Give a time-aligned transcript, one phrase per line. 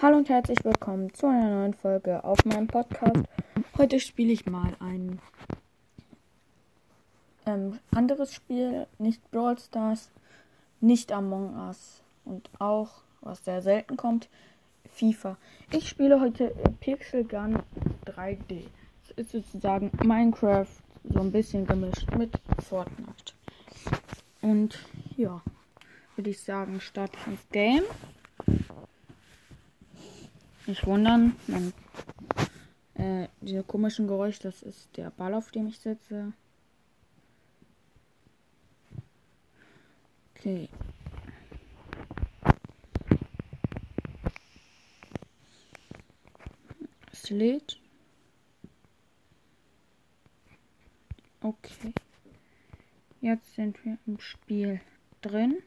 [0.00, 3.24] Hallo und herzlich willkommen zu einer neuen Folge auf meinem Podcast.
[3.76, 5.18] Heute spiele ich mal ein
[7.46, 10.08] ähm, anderes Spiel, nicht Brawl Stars,
[10.80, 14.28] nicht Among Us und auch, was sehr selten kommt,
[14.92, 15.36] FIFA.
[15.72, 17.58] Ich spiele heute Pixel Gun
[18.06, 18.66] 3D.
[19.02, 20.66] Das ist sozusagen Minecraft
[21.12, 22.30] so ein bisschen gemischt mit
[22.68, 23.32] Fortnite.
[24.42, 24.78] Und
[25.16, 25.42] ja,
[26.14, 27.82] würde ich sagen, starte ich ins Game.
[30.68, 31.72] Nicht wundern, man,
[32.92, 36.34] äh, diese komischen Geräusche, das ist der Ball, auf dem ich sitze.
[40.36, 40.68] Okay.
[47.12, 47.78] Es.
[51.40, 51.94] Okay.
[53.22, 54.82] Jetzt sind wir im Spiel
[55.22, 55.62] drin.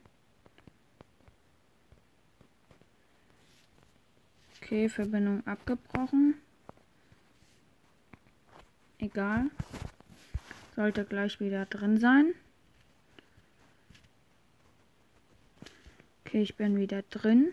[4.72, 6.32] Okay, Verbindung abgebrochen.
[8.96, 9.50] Egal.
[10.74, 12.32] Sollte gleich wieder drin sein.
[16.24, 17.52] Okay, ich bin wieder drin.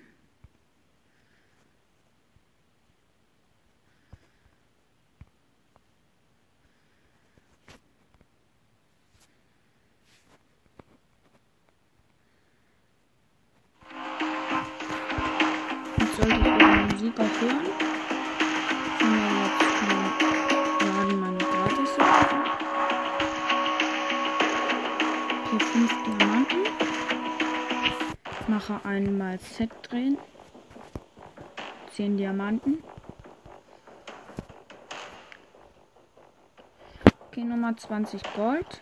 [16.16, 16.59] Sollte ich
[17.00, 17.66] Musik auch hören.
[19.00, 19.66] Kann mir jetzt
[20.86, 21.98] laden meine gratis
[25.46, 26.58] Okay, 5 Diamanten.
[28.42, 30.18] Ich mache einmal Set drehen.
[31.94, 32.84] 10 Diamanten.
[37.30, 38.82] Okay, Nummer 20 Gold.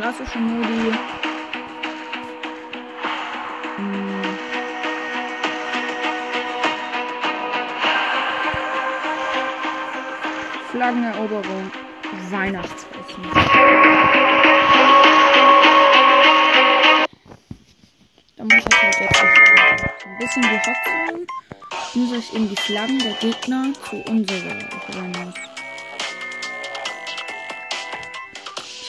[0.00, 0.96] Klassische Modi.
[3.76, 4.22] Hm.
[10.70, 11.70] Flaggeneroberung,
[12.30, 13.24] Weihnachtsessen.
[18.36, 21.26] Da muss ich halt jetzt ein bisschen gehackt sein.
[21.92, 24.56] Muss ich in die Flaggen der Gegner zu unserer
[24.94, 25.49] rennen.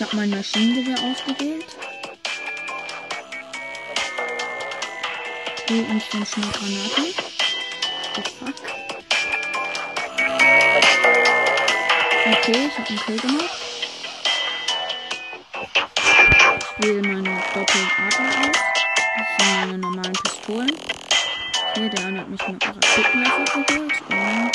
[0.01, 1.63] Ich habe mein Maschinengewehr ausgewählt.
[5.69, 7.13] Hol uns dann schnell Granate.
[8.17, 8.49] Oh.
[12.31, 13.51] Okay, ich habe einen Kill gemacht.
[16.79, 18.57] Ich wähle meine Doppeladler aus.
[18.57, 20.75] Das sind meine normalen Pistolen.
[21.69, 23.77] Okay, der eine hat mich mit einem Raketenwerfer geholt.
[23.77, 24.51] Und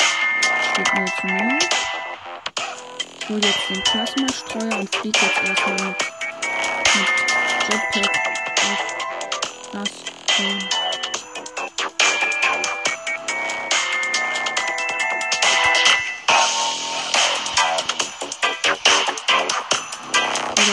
[0.73, 1.86] steht 0 zu 0.
[3.27, 5.97] Ich hole jetzt den Plasmastreuer und fliege jetzt erstmal mit,
[7.67, 8.15] Jetpack
[8.63, 8.79] auf
[9.73, 9.89] das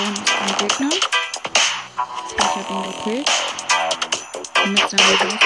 [0.04, 0.90] ein Gegner.
[2.28, 3.30] Ich habe ihn gekillt.
[4.64, 5.38] Mit seinem Rüstung.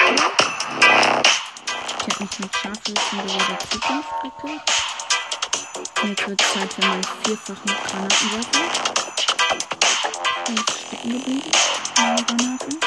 [1.97, 4.61] Ich habe mich mit Scharfschützengewehr der Zukunft gekillt.
[5.79, 8.59] Jetzt wird es Zeit für meinen vierfachen Granatenwerfer.
[10.45, 11.51] Bin stecken geblieben.
[11.97, 12.79] Meine Granaten.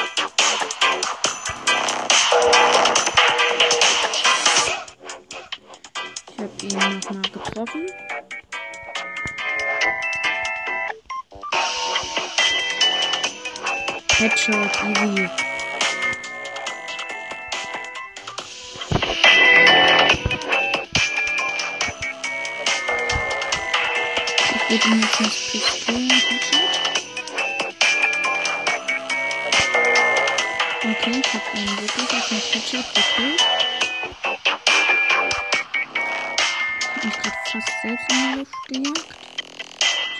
[6.29, 7.87] Ich habe ihn nochmal getroffen.
[14.19, 15.52] Headshot, easy.
[24.73, 26.11] Gebe ihm jetzt nicht Pistolen.
[30.79, 33.41] Okay, ich habe ihn wirklich auf den Headshot gekillt.
[36.95, 39.07] Ich habe gerade fast selbst in die Luft gejagt.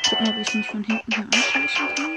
[0.03, 2.15] Ich gucke mal, ob ich mich von hinten hier anschleichen kann.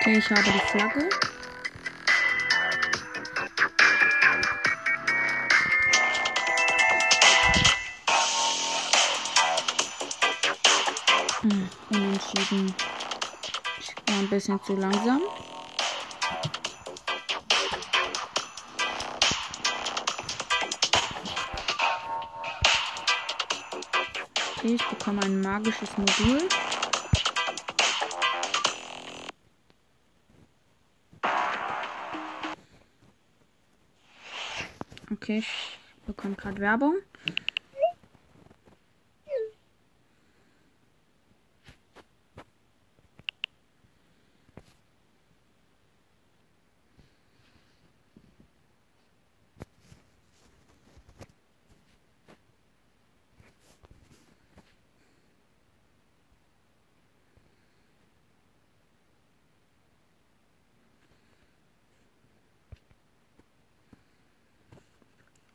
[0.00, 1.37] Okay, ich habe die Flagge.
[14.38, 15.20] Bisschen zu langsam.
[24.56, 26.48] Okay, ich bekomme ein magisches Modul.
[35.10, 36.94] Okay, ich bekomme gerade Werbung.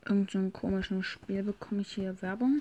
[0.06, 2.60] Irgend so ein komisches Spiel bekomme ich hier Werbung.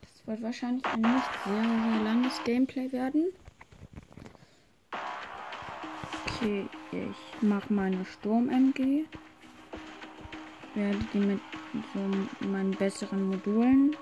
[0.00, 3.32] Das wird wahrscheinlich ein nicht sehr, sehr langes Gameplay werden.
[6.26, 9.06] Okay, ich mache meine Sturm-MG.
[10.74, 11.40] Werde die mit
[11.92, 13.96] so meinen besseren Modulen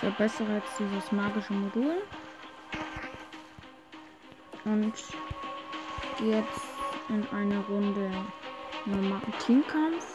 [0.00, 2.02] verbessere jetzt dieses magische Modul.
[4.64, 4.92] Und
[6.20, 6.60] jetzt
[7.08, 8.10] in eine Runde
[8.84, 10.06] normalen Teamkampf.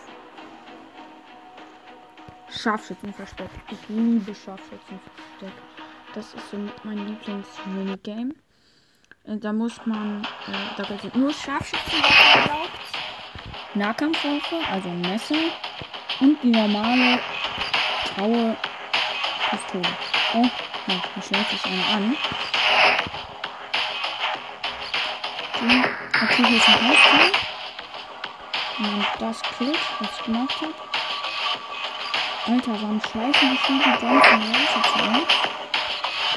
[2.49, 3.49] Scharfschützenversteck.
[3.71, 5.53] Ich liebe Scharfschützenversteck.
[6.13, 8.35] Das ist so mein Lieblings-Minigame.
[9.25, 12.03] Äh, da muss man, äh, da sind nur Scharfschützen
[12.35, 12.69] erlaubt.
[13.73, 15.35] Nahkampfwaffe, also Messer.
[16.19, 17.19] Und die normale
[18.15, 18.55] graue
[19.53, 19.83] Pistole.
[20.33, 20.49] Oh,
[20.87, 22.17] ja, da schlägt sich einer an.
[26.23, 27.31] Okay, hier ist ein Auskill.
[28.79, 30.73] Wenn man das killt, was ich gemacht habe.
[32.47, 34.99] Alter, warum schleichen die viele Jumps und Leute zu?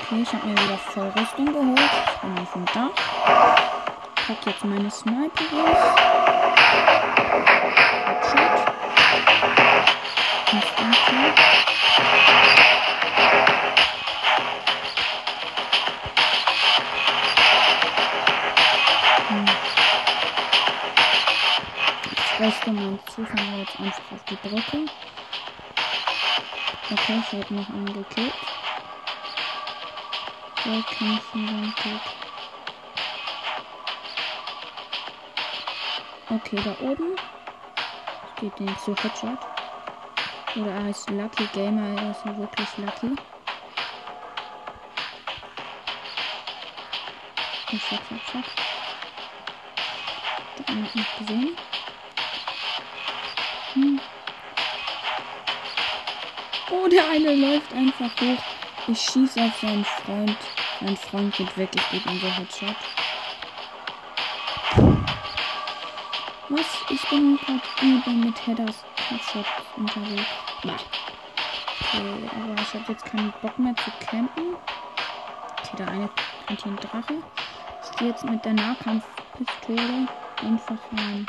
[0.03, 1.91] Okay, ich habe mir wieder voll Rüstung geholt.
[2.15, 2.91] Ich bin auf dem Dach.
[4.27, 5.83] Pack jetzt meine Sniper raus.
[8.07, 8.76] Headshot.
[23.17, 24.85] Mein Zuschauer jetzt einfach auf die Brücke.
[26.91, 28.35] Okay, ich habe noch einen gekillt.
[30.65, 32.01] Wer kämpfen dann gut?
[36.29, 37.17] Okay, da oben.
[38.35, 39.39] Ich gebe den zu Headshot.
[40.57, 43.17] Oder er heißt Lucky Gamer, er ist wirklich lucky.
[47.79, 48.45] Fuck, fuck.
[50.59, 51.57] Der eine hat mich gesehen.
[53.77, 54.01] Hm.
[56.71, 58.43] Oh, der eine läuft einfach hoch.
[58.89, 60.39] Ich schieße auf seinen Freund.
[60.81, 61.69] Mein Freund geht weg.
[61.75, 62.77] Ich gebe ihm so Headshot.
[66.49, 66.67] Was?
[66.89, 69.45] Ich bin gerade übel mit Headers Headshot
[69.77, 70.23] unterwegs.
[70.63, 70.77] Bah.
[71.81, 74.57] Okay, aber ich habe jetzt keinen Bock mehr zu campen.
[75.59, 77.15] Okay, der eine hat hier einen Drache.
[77.85, 80.09] Ich gehe jetzt mit der Nahkampfpistole
[80.43, 81.27] einfach rein.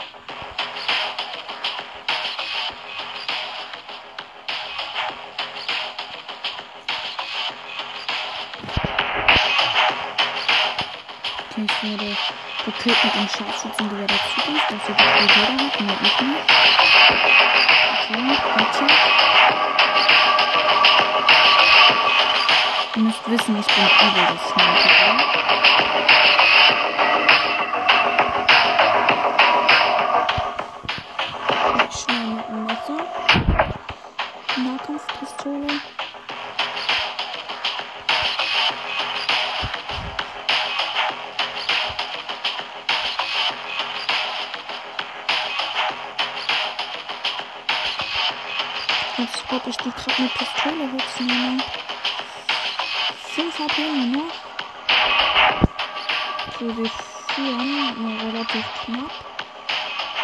[11.60, 15.98] Okay, ich wurde gekillt mit dem Scharfschützengewehr der Zukunft, dass er die Gewehr hat, nur
[16.04, 16.22] nicht.
[18.04, 18.22] Okay,
[18.58, 18.94] Headshot.
[22.96, 25.28] Ihr müsst wissen, ich bin übel das Sniper.
[49.58, 51.64] Gott, ich die gerade mit Pistole hexen,
[53.24, 54.34] 5 HP nur noch.
[56.60, 56.92] So, wir
[57.30, 59.12] führen relativ knapp.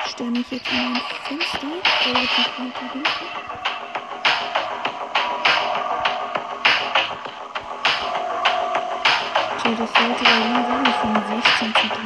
[0.06, 1.68] Ich stelle mich jetzt in ein Fenster,
[2.06, 3.04] relativ weit hinten.
[9.58, 10.84] Okay, das sollte da bei sein.
[10.86, 12.04] wirklich von 16 zu 13.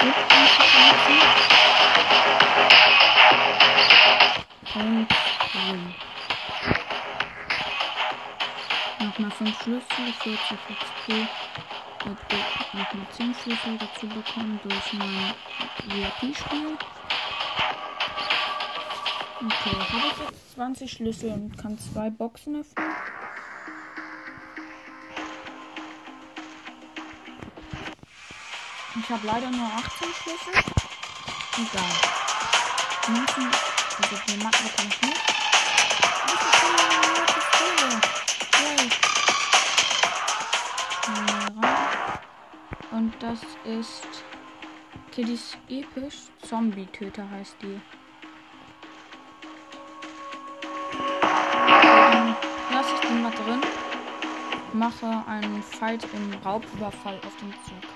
[0.00, 0.62] 17 zu
[4.74, 5.37] 13.
[5.66, 5.94] Win.
[9.00, 11.28] Nochmal 5 Schlüssel, 40 XP.
[12.04, 12.18] Und
[12.72, 15.34] nochmal 10 Schlüssel dazu bekommen durch mein
[15.86, 16.78] VIP-Spiel.
[19.40, 22.92] Okay, habe ich jetzt 20 Schlüssel und kann zwei Boxen öffnen.
[29.00, 30.54] Ich habe leider nur 18 Schlüssel.
[31.54, 32.18] Egal.
[33.08, 33.50] Münzen,
[34.02, 35.47] also die Matten bekomme ich nicht.
[43.20, 44.24] Und das ist
[45.10, 47.80] Kiddies Episch Zombie-Töter heißt die.
[52.70, 53.60] lasse ich den mal drin.
[54.72, 57.90] Mache einen Fight im Raubüberfall auf den Zug.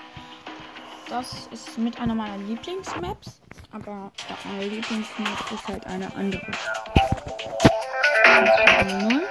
[1.09, 3.41] Das ist mit einer meiner Lieblingsmaps.
[3.71, 6.51] Aber ja, meine Lieblingsmap ist halt eine andere.
[9.09, 9.23] Null.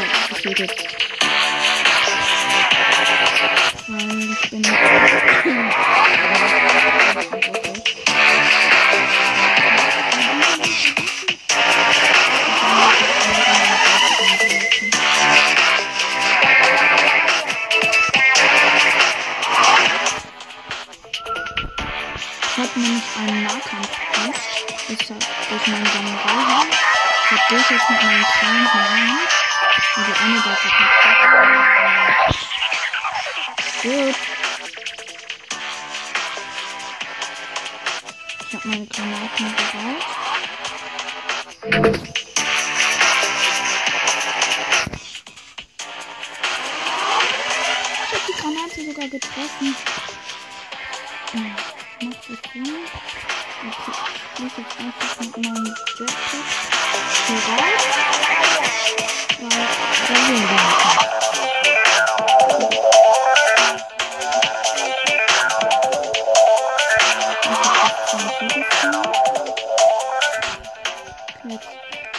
[0.00, 0.70] Granate getötet.
[3.88, 4.62] Weil ich bin
[23.42, 23.90] Ich habe.
[24.88, 25.08] Ich
[25.68, 26.66] meinen Samurai.
[27.24, 29.39] Ich hab durch jetzt mit meinen kleinen
[30.00, 30.06] rein.
[30.06, 31.90] Also eine der kaputt.
[33.82, 34.16] Gut.
[38.48, 40.04] Ich habe meine Granaten bereit.
[48.02, 49.76] Ich habe die Granate sogar getroffen.
[51.32, 51.54] Hm,
[52.02, 52.76] Macht das Sinn?
[53.62, 53.92] Okay,
[54.34, 55.66] ich muss jetzt einfach mit meinem
[55.98, 56.46] Jetpack
[57.26, 58.29] hier raus.
[60.10, 60.80] Weil da sehen wir nicht.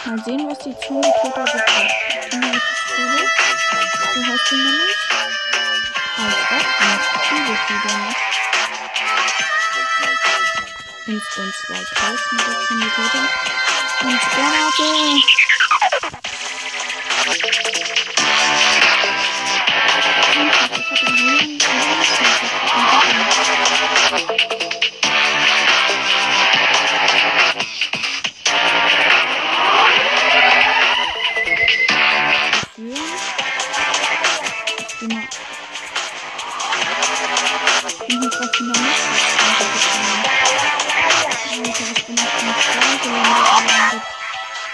[0.06, 1.58] Mal sehen, was die Zombie-Töter so.
[2.30, 3.18] Zombie-Pistole.
[4.14, 5.00] So heißt sie nämlich.
[6.16, 8.22] Als ob nicht viele viele nicht.
[11.08, 13.24] Instant 2000 mit der Zombie-Töter.
[14.04, 15.31] Und Granate.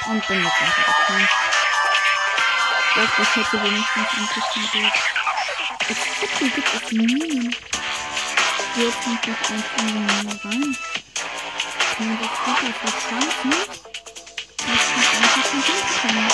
[0.08, 1.28] Und bin jetzt runtergekommen.
[2.96, 5.17] Doch, das hätte wenigstens interessiert.
[5.88, 7.56] Jetzt gucken, gibt es Minen.
[8.74, 10.76] Hier kommt doch einfach eine Mine rein.
[11.96, 13.54] Kann man das super verschanzen?
[14.58, 16.28] Das kommt einfach nicht hinkommen.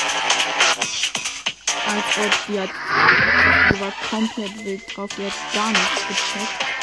[1.87, 2.71] Als ob die hat.
[3.71, 6.74] Die war komplett wild drauf, die hat gar nichts gecheckt.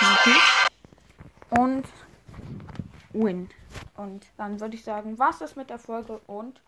[0.00, 0.66] Definitiv.
[1.50, 1.86] Und
[3.12, 3.48] win.
[3.96, 6.60] Und dann würde ich sagen, was ist mit der Folge und